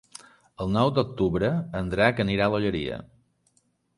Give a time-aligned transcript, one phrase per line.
[0.63, 1.51] El nou d'octubre
[1.81, 3.01] en Drac anirà a l'Olleria.